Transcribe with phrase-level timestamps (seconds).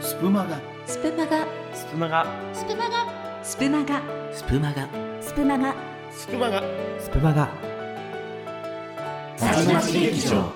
[0.00, 0.60] スプマガ。
[0.86, 1.46] スプマガ。
[1.74, 2.26] スプマガ。
[2.52, 3.06] スプマガ。
[3.42, 4.02] スプマガ。
[4.32, 4.88] スプマガ。
[5.20, 5.74] スプマガ。
[6.12, 6.62] スプマガ。
[7.00, 7.48] スプマガ。
[9.36, 10.52] さちまち劇場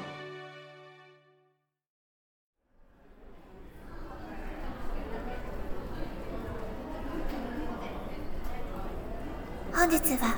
[9.72, 10.36] 本日は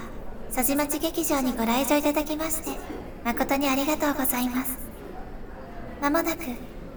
[0.55, 2.79] 佐治町劇場にご来場いただきまして
[3.25, 4.79] 誠にありがとうございます。
[6.00, 6.41] まもなく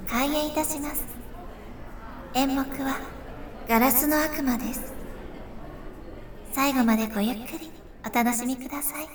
[0.07, 1.14] 開演いたします
[2.37, 2.99] 演目は
[3.65, 4.93] ガラスの悪魔です。
[6.51, 7.71] 最後までごゆっくり
[8.05, 9.07] お楽しみください。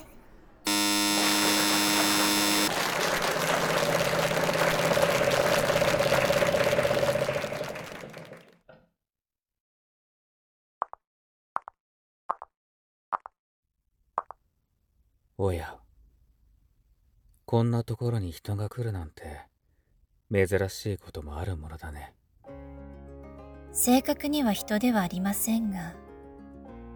[15.37, 15.77] おや。
[17.45, 19.43] こんなところに人が来るなんて
[20.33, 22.15] 珍しいこともあるものだね。
[23.73, 25.95] 正確には人ではありませんが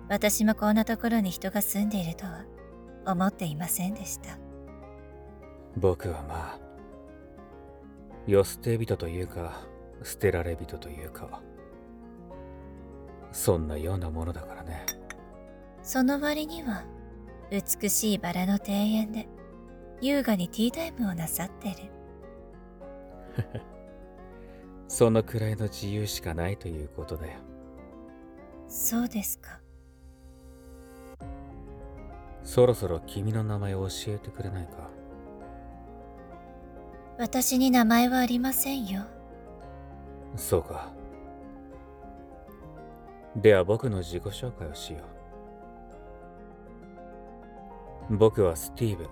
[0.08, 2.44] 私もこんなところに人が住んでいるとは
[3.06, 4.38] 思っていませんでした。
[5.76, 6.60] 僕はまあ
[8.26, 9.66] 世捨て人というか
[10.02, 11.42] 捨てられ人というか
[13.32, 14.84] そんなようなものだからね。
[15.82, 16.84] その割には
[17.50, 19.28] 美しいバラの庭園で
[20.00, 21.76] 優雅にティータイムをなさってる
[24.86, 27.38] そのくらいの自由しかないということだよ。
[28.68, 29.60] そうですか。
[32.42, 34.90] そろそろ君の名前を教えてくれないか？
[37.18, 39.02] 私に名前はありませんよ。
[40.36, 40.92] そうか。
[43.36, 45.00] では僕の自己紹介をしよ
[48.10, 48.16] う。
[48.16, 49.08] 僕はスティーブン。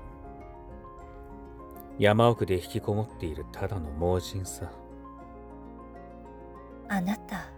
[1.98, 4.70] 山奥で引きこもっているただの盲人さ
[6.88, 7.50] あなた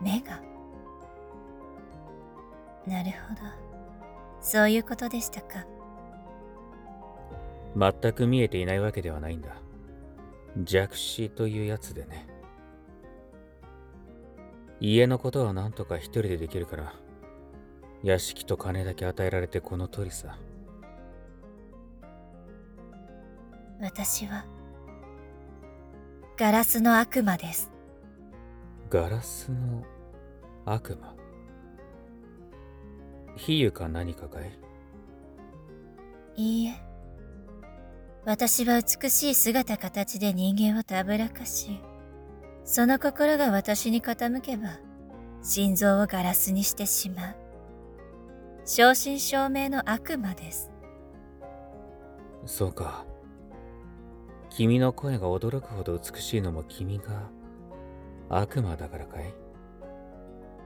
[0.00, 0.40] 目が。
[2.86, 3.40] なるほど。
[4.40, 5.66] そういうことでしたか。
[7.76, 9.56] 全く見えていないわけではないんだ。
[10.62, 12.26] 弱視というやつでね。
[14.80, 16.92] 家のことはなんとか一人でできるから
[18.02, 20.38] 屋敷と金だけ与えられてこの通りさ。
[23.80, 24.44] 私は
[26.36, 27.70] ガラスの悪魔です
[28.90, 29.84] ガラスの
[30.64, 31.14] 悪魔。
[33.36, 34.58] 比喩か何かかい？
[36.36, 36.74] いいえ。
[38.24, 41.78] 私は美しい姿形で人間をたぶらかし
[42.64, 44.78] その心が私に傾けば
[45.42, 47.36] 心臓をガラスにしてしまう。
[48.64, 50.70] 正真正銘の悪魔です。
[52.46, 53.04] そうか。
[54.48, 57.28] 君の声が驚くほど美しいのも君が
[58.28, 59.34] 悪魔だからかい？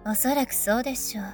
[0.06, 1.24] おそらくそうでしょう。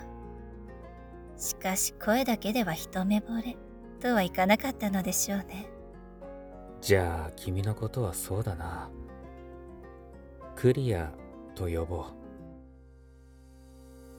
[1.37, 3.57] しかし声だけでは一目惚れ
[4.01, 5.67] とはいかなかったのでしょうね。
[6.81, 8.91] じゃあ君のことはそうだな。
[10.57, 11.13] クリア
[11.55, 12.05] と呼ぼう。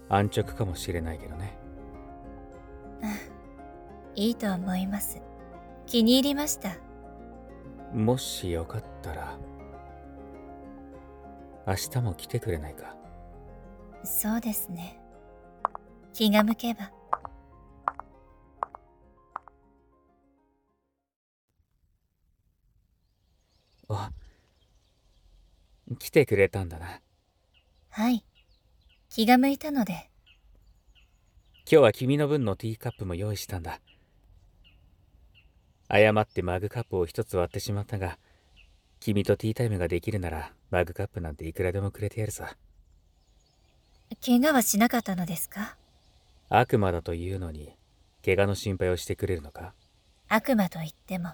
[0.10, 1.58] 安直かもしれないけどね。
[4.16, 5.22] いいと思います。
[5.86, 6.78] 気に入りました。
[7.94, 9.38] もしよかったら
[11.68, 12.96] 明日も来てくれないか？
[14.04, 15.00] そうですね。
[16.14, 16.92] 気が向けば。
[23.90, 24.12] あ
[26.00, 27.02] 来てくれたんだな。
[27.90, 28.24] はい。
[29.10, 30.12] 気が向いたので。
[31.68, 33.80] 今日は君の分のティーカップも用意したんだ。
[35.88, 38.20] 誤ってマグカップを一つ割ってしまったが
[39.06, 42.58] 君とティータイムができるならマグカップなんていくらでもくれてやるさ。
[44.26, 45.78] 怪我はしなかったのですか？
[46.50, 47.76] 悪魔だというのに
[48.26, 49.76] 怪我の心配をしてくれるのか？
[50.28, 51.30] 悪魔と言っても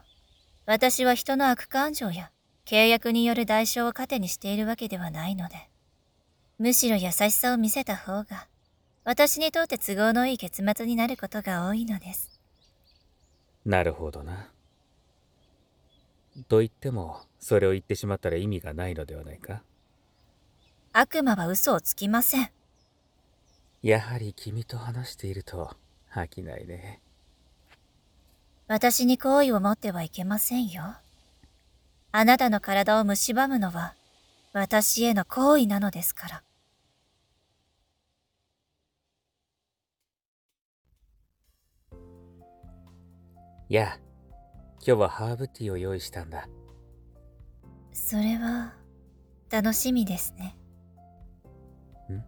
[0.66, 2.32] 私は人の悪感情や
[2.66, 5.56] 契約による代償を糧にしているわけではないので
[6.59, 8.50] むしろ優しさを見せた方が
[9.06, 12.38] 私にとって都合のいい結末になることが多いのです。
[13.66, 14.50] なるほどな
[16.47, 19.63] と言ってもそれを言ってしまったら意味がないのではないか。
[20.93, 22.51] 悪魔は嘘をつきません。
[23.81, 25.75] やはり君と話していると
[26.13, 27.01] 飽きないね。
[28.67, 30.95] 私に好意を持ってはいけませんよ。
[32.13, 33.95] あなたの体を蝕むのは
[34.53, 36.43] 私への好意なのですから。
[43.69, 44.10] やあ
[44.83, 46.49] 今日はハーブティーを用意したんだ。
[47.93, 48.73] それは
[49.51, 50.57] 楽しみですね。
[52.09, 52.23] ん？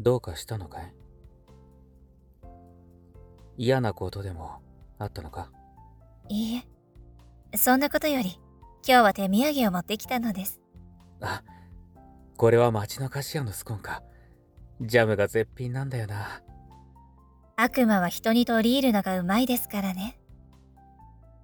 [0.00, 0.94] どうかしたのかい？
[3.58, 4.62] 嫌なことでも
[4.98, 5.50] あったのか？
[6.30, 7.58] いいえ。
[7.58, 8.40] そんなことより
[8.86, 10.60] 今日は手土産を持ってきたのです。
[11.20, 11.42] あ
[12.38, 14.02] これは町の菓子屋のスコーンか。
[14.80, 16.40] ジャムが絶品なんだよな。
[17.60, 20.16] 悪魔は人に取り入るのがうまいですからね。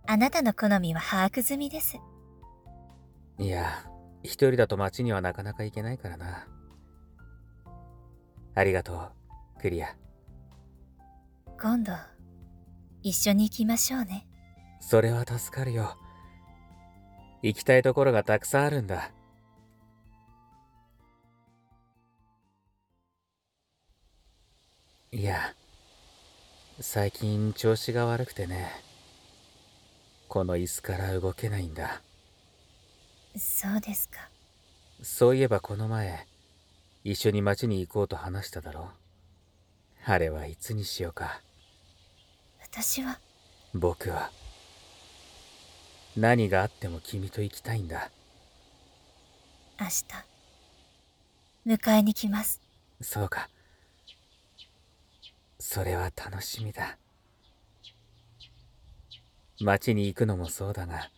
[0.06, 1.98] あなたの好みは把握済みです。
[3.40, 3.84] いや、
[4.22, 6.46] 一人だと町にはなかなか行けないからな。
[8.54, 9.10] ありがとう、
[9.60, 9.96] クリア。
[11.60, 11.90] 今度、
[13.02, 14.28] 一緒に行きましょうね。
[14.78, 15.96] それは助かるよ。
[17.42, 19.10] 行きたいところがたくさんあるんだ。
[25.10, 25.56] いや、
[26.80, 28.68] 最近調子が悪くてね。
[30.28, 32.02] この椅子から動けないんだ。
[33.36, 34.28] そうですか。
[35.00, 36.26] そういえばこの前、
[37.04, 38.90] 一緒に町に行こうと話しただろ
[40.04, 41.40] あれはいつにしようか。
[42.60, 43.20] 私は、
[43.72, 44.32] 僕は、
[46.16, 48.10] 何があっても君と行きたいんだ。
[49.80, 50.04] 明日、
[51.66, 52.60] 迎えに来ます。
[53.00, 53.48] そうか。
[55.66, 56.98] それは楽しみだ。
[59.60, 61.10] 町に行くのもそうだが、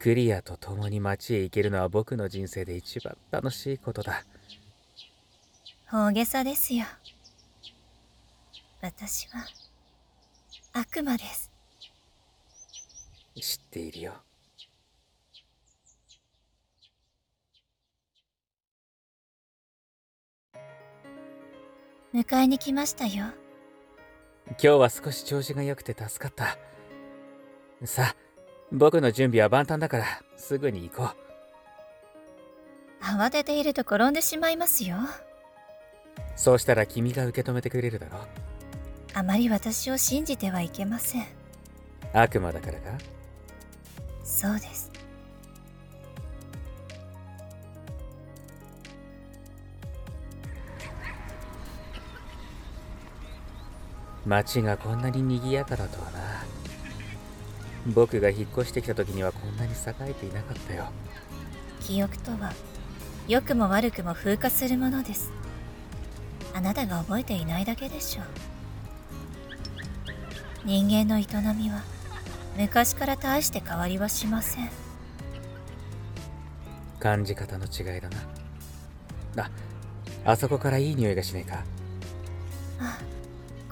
[0.00, 4.24] クリアと共に町へ行けるのは僕の人生で一番楽しいことだ。
[5.90, 6.84] 大げさですよ。
[8.82, 9.46] 私は、
[10.72, 11.52] 悪魔です。
[13.40, 14.14] 知っているよ。
[22.12, 23.43] 迎えに来ましたよ。
[24.46, 26.58] 今日は少し調子が良くて助かった。
[27.86, 28.16] さあ、
[28.70, 30.04] 僕の準備は万端だから、
[30.36, 31.16] すぐに行こう。
[33.04, 34.96] 慌てていると転んでしまいますよ。
[36.36, 38.20] そうしたら君が受け止めてくれるだろう。
[39.14, 41.26] あまり私を信じてはいけません。
[42.12, 42.98] 悪魔だからか？
[44.24, 44.90] そうです。
[54.26, 56.18] 街がこんなに賑やかだとはな
[57.86, 60.86] 僕が引っ越してきた時にはこんなに栄えていなかったよ
[61.80, 62.52] 記憶とは、
[63.28, 65.30] 良くも悪くも風化するものです。
[66.54, 68.24] あなたが覚えていないだけでしょう。
[70.64, 71.82] 人間の営みは、
[72.56, 74.70] 昔から大して変わりはしません。
[76.98, 79.50] 感じ方の違いだなあ
[80.24, 81.64] あそこからいい匂いがしねえか？
[82.80, 82.98] あ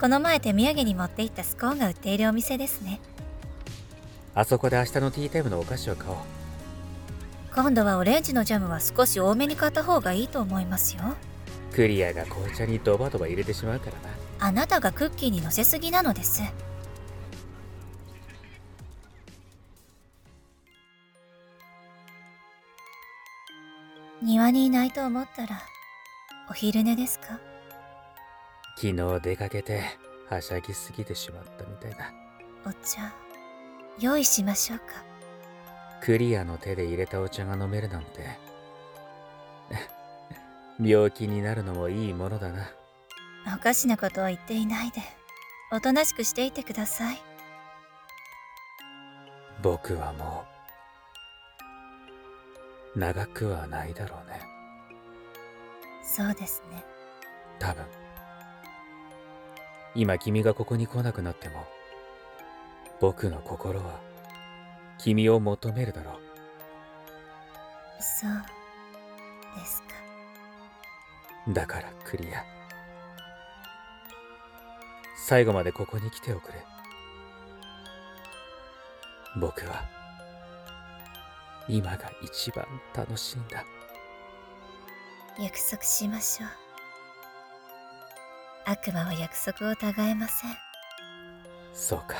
[0.03, 2.99] この前手土産に持って行ったスコーンが売っているお店ですね。
[4.35, 6.17] あそこで明日のティータイムのお菓子を買おう
[7.55, 11.03] 今度はオレンジのジャムは少し多めに買った方がいいと思いますよ。
[11.73, 16.43] クリアが紅茶にドバドバ入れてしまうからなあなたがクッキーに乗せすぎなのです。
[24.21, 25.63] 庭にいないと思ったら、
[26.51, 27.39] お昼寝ですか？
[28.82, 29.84] 昨日出かけて
[30.29, 32.12] はしゃぎすぎてしまったみたいだ
[32.67, 33.14] お茶、
[34.00, 34.87] 用意しましょうか。
[36.00, 38.26] クリアの手で入れたお茶が飲めるなんて
[40.84, 42.72] 病気になるのもいいものだな
[43.55, 45.01] おかしなことを言っていないで、
[45.70, 47.22] おとなしくしていてください。
[49.62, 50.44] 僕はも
[52.96, 54.43] う長くはないだろうね
[56.03, 56.84] そうですね。
[57.60, 58.02] 多分
[59.94, 61.67] 今君がここに来なくなっても
[63.01, 64.01] 僕の心は
[64.99, 66.15] 君を求めるだろう
[68.01, 68.31] そう
[69.61, 69.89] ですか。
[71.49, 72.44] だからクリア
[75.17, 76.65] 最後までここに来ておくれ
[79.41, 79.84] 僕は
[81.69, 83.65] 今が一番楽しいんだ
[85.39, 86.62] 約束しましょう。
[88.65, 90.51] 悪魔は約束を違えません。
[91.73, 92.17] そうか。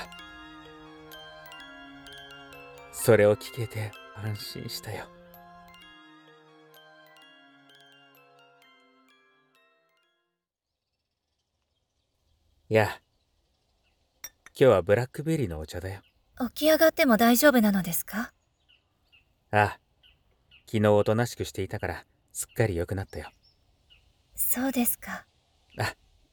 [2.93, 5.07] それを聞けて安心したよ。
[12.69, 16.01] いや今日はブラックベリーのお茶だよ。
[16.55, 18.33] 起き上がっても大丈夫なのですか？
[19.51, 19.79] ああ
[20.67, 23.31] 昨日おとなしくしていたからすっかり良くなったよ。
[24.35, 25.27] そうですか。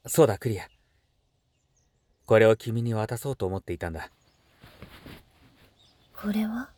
[0.04, 0.68] あそうだクリア。
[2.26, 4.12] これを君に渡そうと思っていたんだ。
[6.14, 6.70] これは？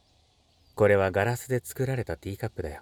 [0.76, 2.82] これはガラスで作られたティーカップだよ。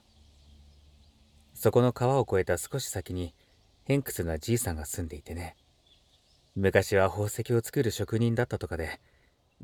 [1.53, 3.34] そこの川を越えた少し先に
[3.84, 5.58] 偏屈なじいさんが住んでいてね。
[6.55, 9.00] 昔は宝石を作る職人だったとかで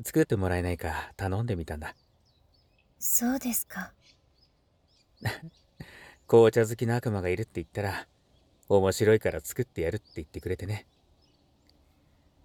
[0.04, 1.94] 作ってもらえないか頼んでみたんだ。
[2.98, 3.92] そうですか。
[6.26, 8.06] 紅茶好きな悪魔がいるって言ったら
[8.68, 10.86] 面白いから作ってやるって言ってくれてね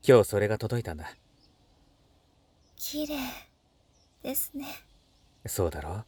[0.07, 1.15] 今日それが届いたんだ
[2.75, 3.17] 綺麗
[4.23, 4.65] ですね。
[5.45, 6.03] そうだろ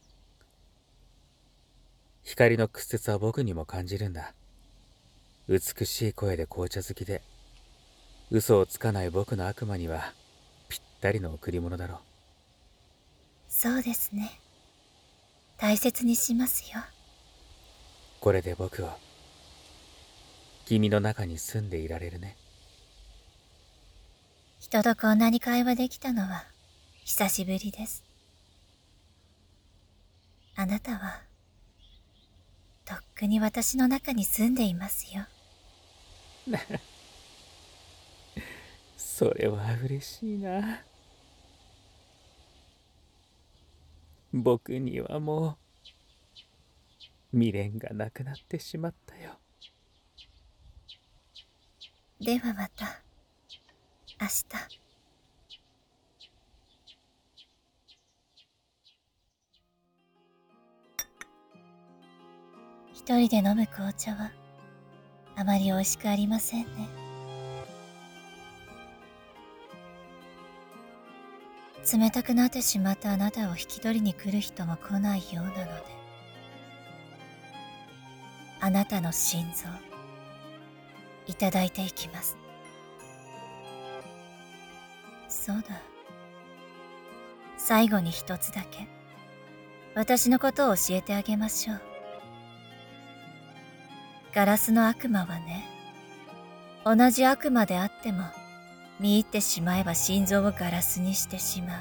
[2.22, 4.34] 光の屈折は僕にも感じるんだ
[5.48, 7.22] 美しい声で紅茶好きで
[8.30, 10.14] 嘘をつかない僕の悪魔には
[10.68, 11.98] ぴったりの贈り物だろう
[13.48, 14.40] そうですね。
[15.58, 16.80] 大切にしますよ。
[18.20, 18.88] これで僕を
[20.66, 22.36] 君の中に住んでいられるね
[24.58, 26.44] 人とこんなに会話できたのは
[27.04, 28.02] 久しぶりです。
[30.56, 31.20] あなたは、
[32.86, 35.26] とっくに私の中に住んでいますよ。
[38.96, 40.82] それは嬉しいな
[44.32, 45.58] 僕にはも
[47.32, 49.38] う未練がなくなってしまったよ
[52.20, 53.02] ではまた、
[54.20, 54.44] 明日。
[62.94, 64.30] 一人で飲む紅茶は、
[65.36, 66.88] あまり美味しくありませんね。
[71.92, 75.64] 冷たくなってしまったあなたを引き取りに来る人も来ないようなので、
[78.60, 79.93] あなたの心臓、
[81.26, 82.36] いただいていきます。
[85.28, 85.80] そうだ。
[87.56, 88.86] 最後に一つだけ、
[89.94, 91.80] 私のことを教えてあげましょう。
[94.34, 95.64] ガラスの悪魔はね、
[96.84, 98.24] 同じ悪魔であっても、
[99.00, 101.78] 見入ってしまえば心臓をガラスにしてしまう。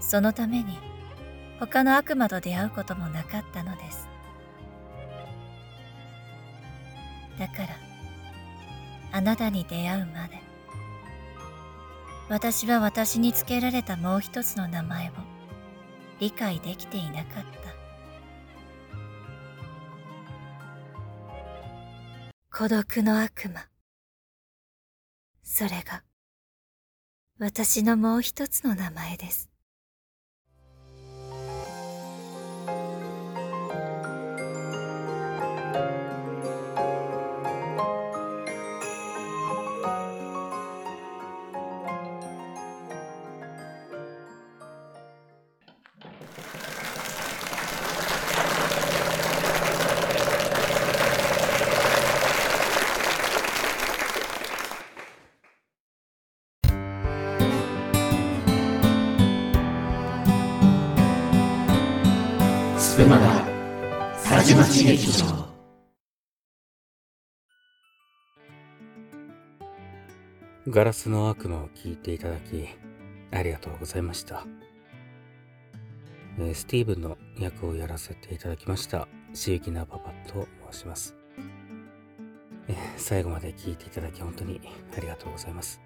[0.00, 0.78] そのために、
[1.60, 4.13] 他の悪魔と出会うこともなかったのです。
[7.38, 7.68] だから、
[9.12, 10.38] あなたに出会うまで、
[12.28, 15.12] 私は私につけられたもう一つの名前を
[16.20, 17.64] 理解できていなかった。
[22.56, 23.66] 孤独の悪魔。
[25.42, 26.04] それが、
[27.38, 29.53] 私のもう一つの名前です。
[63.06, 63.44] ガ
[64.16, 65.44] さじまち劇場
[70.68, 72.66] ガラスの悪魔を聞いていただき
[73.30, 74.46] ありがとうございました、
[76.38, 81.14] えースティーブンの役をやらせていただきましたしゆきなパパと申します、
[82.68, 84.60] えー最後まで聞いていただき本当に
[84.96, 85.80] ありがとうございます、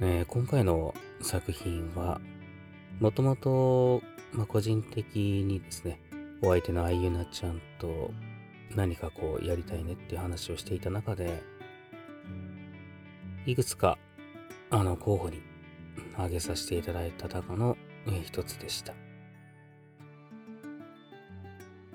[0.00, 2.20] えー今回の作品は
[3.00, 6.00] もともと、まあ、個人的にですね
[6.42, 8.12] お相手のあゆなちゃんと
[8.74, 11.42] 何かこうやりたいねっていう話をしていた中で
[13.44, 13.98] いくつか
[14.70, 15.42] あの候補に
[16.14, 17.76] 挙げさせていただいた中の
[18.24, 18.94] 一つでした。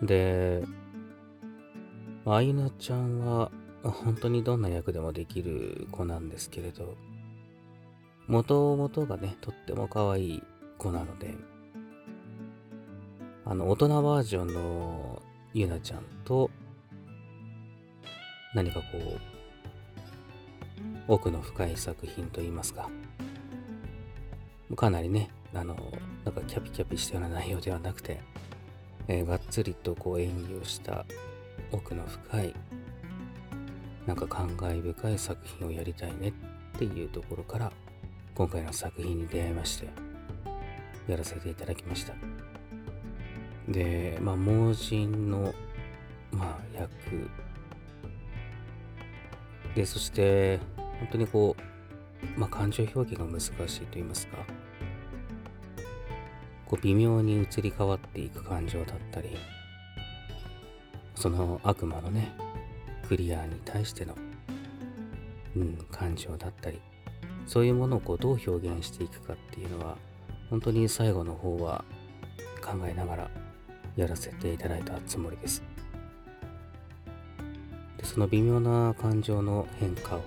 [0.01, 0.63] で
[2.25, 3.51] あゆなちゃんは
[3.83, 6.95] 本当にどんな役でもできる子なんですけれど
[8.27, 10.43] 元々がねとっても可愛い
[10.77, 11.35] 子なので
[13.45, 15.21] あの大人バージョンの
[15.53, 16.49] ゆなちゃんと
[18.53, 19.19] 何かこう
[21.07, 22.89] 奥の深い作品といいますか
[24.75, 25.75] かなりねあの
[26.23, 28.21] なんかキャピキャピしたような内容ではなくて、
[29.07, 31.05] えーがっつりとこう演技をした
[31.71, 32.53] 奥の深い
[34.05, 36.29] なんか感慨深い作品をやりたいね
[36.75, 37.71] っていうところから
[38.35, 39.89] 今回の作品に出会いまして
[41.07, 42.13] やらせていただきました。
[43.67, 45.53] でまあ盲人の
[46.31, 47.29] まあ役。
[49.75, 50.59] でそして
[50.99, 51.55] 本当にこ
[52.35, 53.45] う、まあ、感情表現が難し
[53.77, 54.37] いと言いますか
[56.71, 59.37] こう微妙に移り変わっていく感情だったり
[61.15, 62.31] その悪魔のね
[63.09, 64.15] クリアに対しての、
[65.57, 66.79] うん、感情だったり
[67.45, 69.97] そういうものをこうどう表現していくかっていうのは
[70.49, 71.83] 本当に最後の方は
[72.63, 73.29] 考えながら
[73.97, 75.61] やらせていただいたつもりです。
[77.97, 80.21] でその微妙な感情の変化を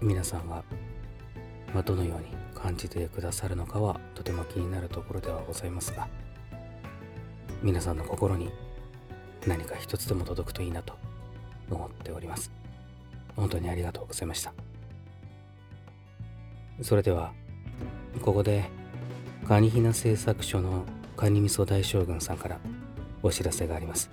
[0.00, 0.64] 皆さんが、
[1.74, 6.08] まあ、どのように感じてくださるのかはとても気になるところではございますが
[7.62, 8.50] 皆さんの心に
[9.46, 10.94] 何か一つでも届くといいなと
[11.70, 12.50] 思っております。
[13.36, 14.54] 本当にありがとうございました。
[16.80, 17.34] それでは
[18.22, 18.64] ここで
[19.46, 20.84] カニヒナ製作所の
[21.18, 22.58] カニ味噌大将軍さんから
[23.22, 24.10] お知らせがあります。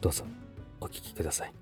[0.00, 0.24] どうぞ
[0.80, 1.52] お聞きください。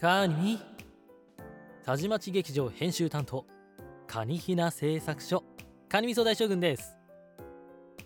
[0.00, 0.58] カニ
[1.84, 3.44] 田島町劇場編集担当
[4.06, 5.42] カニヒナ製作所
[5.88, 6.96] カニ味噌大将軍です。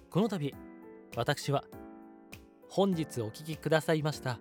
[0.09, 0.55] この度
[1.15, 1.63] 私は
[2.71, 4.41] 本日お聴きくださいました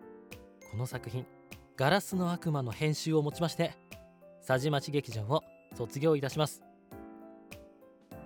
[0.72, 1.26] この作品
[1.76, 3.76] 「ガラスの悪魔」の編集をもちまして
[4.48, 6.64] 佐治町劇場を卒業いたします。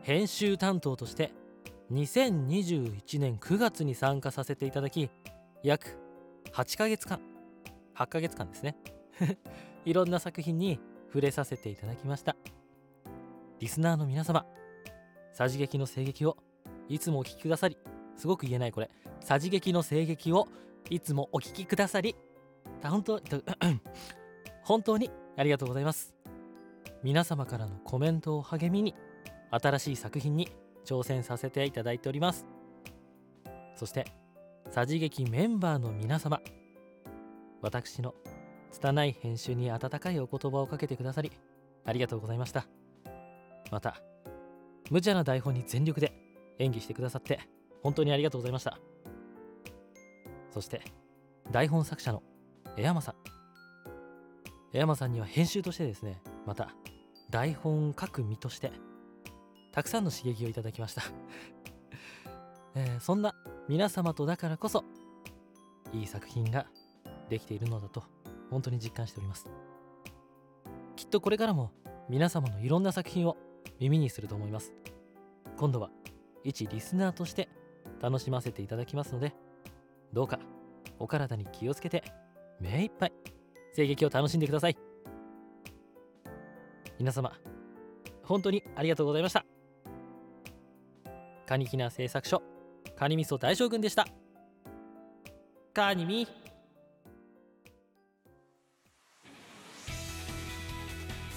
[0.03, 1.31] 編集担当として
[1.91, 5.09] 2021年9月に参加させていただき
[5.63, 5.97] 約
[6.53, 7.19] 8ヶ月間
[7.95, 8.77] 8ヶ月間ですね。
[9.85, 12.35] いろんな作品に触れさせていただきました。
[13.59, 14.45] リスナーの皆様
[15.33, 16.37] さじ劇の声劇を
[16.87, 17.77] いつもお聴きくださり
[18.15, 18.89] すごく言えないこれ。
[19.19, 20.47] さじ劇の声劇を
[20.89, 22.15] いつもお聴きくださり
[22.81, 23.21] 本当
[24.63, 26.13] 本当にありがとうございます。
[27.03, 28.93] 皆様からのコメントを励みに
[29.51, 30.49] 新しい作品に
[30.85, 32.45] 挑戦させていただいております。
[33.75, 34.05] そして
[34.69, 36.41] さじ劇メンバーの皆様
[37.61, 38.13] 私の
[38.71, 41.31] 拙い編集に温かいお言葉をかけてくださり
[41.85, 42.65] ありがとうございました。
[43.71, 44.01] また
[44.89, 46.11] 無茶な台本に全力で
[46.57, 47.39] 演技してくださって
[47.83, 48.77] 本当にありがとうございました。
[50.51, 50.81] そして
[51.51, 52.23] 台本作者の
[52.77, 53.15] 江山さん。
[54.73, 56.69] 江山さんには編集としてですねまた
[57.29, 58.71] 台本書く身として
[59.71, 61.03] たくさんの刺激をいただきました。
[62.75, 63.33] えー、そんな
[63.67, 64.83] 皆様とだからこそ
[65.91, 66.67] いい作品が
[67.29, 68.03] できているのだと
[68.49, 69.47] 本当に実感しております。
[70.95, 71.71] きっとこれからも
[72.09, 73.37] 皆様のいろんな作品を
[73.79, 74.73] 耳にすると思います。
[75.57, 75.89] 今度は
[76.43, 77.49] 一リスナーとして
[78.01, 79.33] 楽しませていただきますので
[80.13, 80.39] どうか
[80.99, 82.03] お体に気をつけて
[82.59, 83.13] 目いっぱい
[83.75, 84.77] 声劇を楽しんでください。
[86.97, 87.31] 皆様
[88.23, 89.45] 本当にありがとうございました。
[91.45, 92.43] カニキナ製作所
[92.95, 94.05] カニ味噌大将軍でした。
[95.73, 96.27] カニミ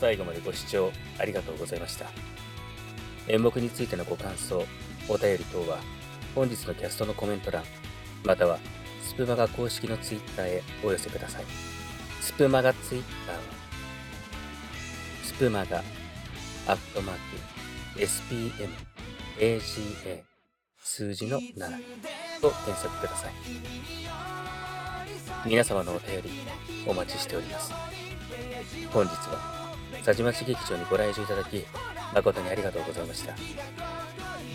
[0.02, 2.06] 最後までご視聴ありがとうございました。
[3.28, 4.66] 演目についてのご感想
[5.08, 5.78] お便り等は
[6.34, 7.62] 本日のキャストのコメント欄
[8.24, 8.58] または
[9.04, 11.44] スプマガ公式のツイッターへお寄せください。
[12.20, 13.42] スプマガツイッターは
[15.22, 15.84] スプマガ
[16.66, 17.16] アットマー
[17.94, 18.00] ク
[19.38, 20.22] SPMAGA
[20.82, 21.54] 数字の7
[22.40, 23.32] と検索ください。
[25.46, 26.30] 皆様のお便り
[26.88, 27.72] お待ちしております。
[28.92, 29.61] 本日は
[29.98, 31.64] 佐治町劇場にご来場いただき
[32.14, 33.34] 誠にありがとうございました。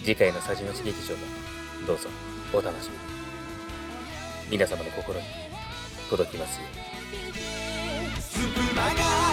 [0.04, 1.22] 次回の佐治町劇場も
[1.86, 2.10] どうぞ
[2.54, 3.00] お楽しみに。
[4.50, 5.26] 皆様の心に
[6.10, 6.78] 届きますよう
[9.22, 9.27] に。